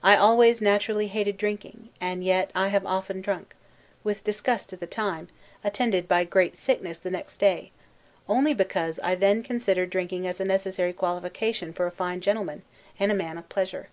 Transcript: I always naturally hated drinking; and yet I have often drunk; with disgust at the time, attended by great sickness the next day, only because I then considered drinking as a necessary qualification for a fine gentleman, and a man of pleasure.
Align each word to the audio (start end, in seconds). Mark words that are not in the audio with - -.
I 0.00 0.14
always 0.16 0.62
naturally 0.62 1.08
hated 1.08 1.36
drinking; 1.36 1.88
and 2.00 2.22
yet 2.22 2.52
I 2.54 2.68
have 2.68 2.86
often 2.86 3.20
drunk; 3.20 3.56
with 4.04 4.22
disgust 4.22 4.72
at 4.72 4.78
the 4.78 4.86
time, 4.86 5.26
attended 5.64 6.06
by 6.06 6.22
great 6.22 6.56
sickness 6.56 6.98
the 6.98 7.10
next 7.10 7.38
day, 7.38 7.72
only 8.28 8.54
because 8.54 9.00
I 9.02 9.16
then 9.16 9.42
considered 9.42 9.90
drinking 9.90 10.24
as 10.24 10.38
a 10.38 10.44
necessary 10.44 10.92
qualification 10.92 11.72
for 11.72 11.88
a 11.88 11.90
fine 11.90 12.20
gentleman, 12.20 12.62
and 13.00 13.10
a 13.10 13.14
man 13.16 13.38
of 13.38 13.48
pleasure. 13.48 13.88